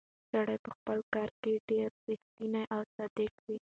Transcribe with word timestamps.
سړی 0.29 0.57
په 0.65 0.69
خپل 0.77 0.99
کار 1.13 1.29
کې 1.41 1.63
ډېر 1.69 1.89
ریښتونی 2.07 2.63
او 2.75 2.81
صادق 2.95 3.33
و. 3.45 3.45